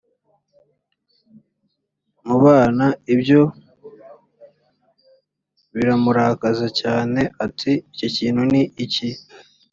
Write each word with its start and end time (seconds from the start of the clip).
mu 2.25 2.35
bana 2.43 2.85
ibyo 3.13 3.41
biramurakaza 5.73 6.67
cyane 6.79 7.21
ati 7.45 7.71
iki 7.91 8.07
kintu 8.15 8.43
ni 8.51 8.63
iki 8.85 9.09